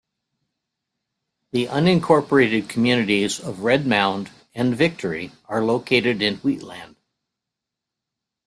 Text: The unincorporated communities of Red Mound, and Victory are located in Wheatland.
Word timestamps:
The 1.51 1.67
unincorporated 1.67 2.67
communities 2.67 3.39
of 3.39 3.59
Red 3.59 3.85
Mound, 3.85 4.31
and 4.55 4.75
Victory 4.75 5.31
are 5.45 5.63
located 5.63 6.23
in 6.23 6.37
Wheatland. 6.37 6.95